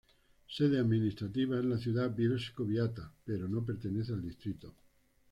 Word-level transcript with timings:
Sede 0.47 0.79
administrativa 0.79 1.59
es 1.59 1.65
la 1.65 1.77
ciudad 1.77 2.09
Bielsko-Biała 2.15 3.11
pero 3.23 3.47
no 3.47 3.61
pertenece 3.63 4.13
al 4.13 4.23
distrito. 4.23 4.73